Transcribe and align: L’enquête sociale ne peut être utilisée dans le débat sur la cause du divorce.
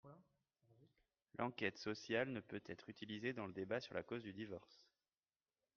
L’enquête 1.37 1.77
sociale 1.77 2.29
ne 2.31 2.39
peut 2.39 2.63
être 2.65 2.89
utilisée 2.89 3.33
dans 3.33 3.45
le 3.45 3.53
débat 3.53 3.79
sur 3.79 3.93
la 3.93 4.01
cause 4.01 4.23
du 4.23 4.33
divorce. 4.33 4.81